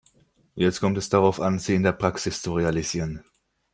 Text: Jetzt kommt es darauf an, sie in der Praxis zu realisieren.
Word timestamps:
Jetzt 0.55 0.79
kommt 0.79 0.97
es 0.97 1.09
darauf 1.09 1.39
an, 1.39 1.59
sie 1.59 1.75
in 1.75 1.83
der 1.83 1.91
Praxis 1.91 2.41
zu 2.41 2.55
realisieren. 2.55 3.23